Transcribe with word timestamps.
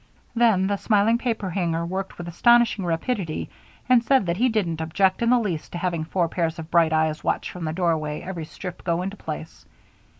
Then 0.35 0.65
the 0.65 0.77
smiling 0.77 1.19
paperhanger 1.19 1.85
worked 1.87 2.17
with 2.17 2.27
astonishing 2.27 2.85
rapidity 2.85 3.51
and 3.87 4.03
said 4.03 4.25
that 4.25 4.37
he 4.37 4.49
didn't 4.49 4.81
object 4.81 5.21
in 5.21 5.29
the 5.29 5.37
least 5.39 5.73
to 5.73 5.77
having 5.77 6.05
four 6.05 6.27
pairs 6.27 6.57
of 6.57 6.71
bright 6.71 6.91
eyes 6.91 7.23
watch 7.23 7.51
from 7.51 7.65
the 7.65 7.71
doorway 7.73 8.19
every 8.21 8.45
strip 8.45 8.83
go 8.83 9.03
into 9.03 9.15
place. 9.15 9.63